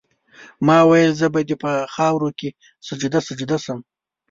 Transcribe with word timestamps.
ما 0.65 0.77
ویل 0.89 1.11
زه 1.19 1.27
به 1.33 1.39
دي 1.47 1.55
په 1.63 1.71
خاوره 1.93 2.29
کي 2.39 2.49
سجده 2.87 3.19
سجده 3.27 3.57
سم 3.65 3.79